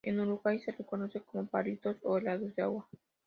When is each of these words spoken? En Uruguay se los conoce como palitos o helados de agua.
En 0.03 0.19
Uruguay 0.19 0.57
se 0.59 0.73
los 0.75 0.87
conoce 0.87 1.21
como 1.21 1.45
palitos 1.45 1.95
o 2.01 2.17
helados 2.17 2.55
de 2.55 2.63
agua. 2.63 2.89